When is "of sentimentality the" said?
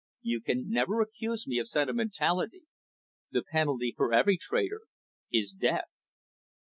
1.59-3.43